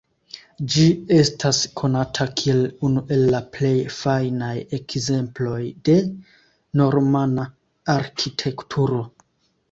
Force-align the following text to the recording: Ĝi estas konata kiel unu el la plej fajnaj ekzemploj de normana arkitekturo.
Ĝi 0.75 0.83
estas 1.15 1.57
konata 1.81 2.23
kiel 2.39 2.63
unu 2.87 3.03
el 3.15 3.21
la 3.33 3.41
plej 3.57 3.73
fajnaj 3.95 4.53
ekzemploj 4.77 5.59
de 5.89 5.97
normana 6.81 7.45
arkitekturo. 7.97 9.03